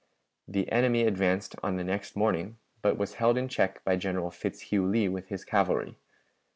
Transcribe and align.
The 0.47 0.71
enemy 0.71 1.03
advanced 1.03 1.55
on 1.61 1.75
the 1.75 1.83
next 1.83 2.15
morning, 2.15 2.57
but 2.81 2.97
was 2.97 3.13
held 3.21 3.37
in 3.37 3.47
check 3.47 3.83
by 3.83 3.97
General 3.97 4.31
Fitzhugh 4.31 4.87
Lee 4.89 5.07
with 5.07 5.27
his 5.27 5.45
cavalry. 5.45 5.95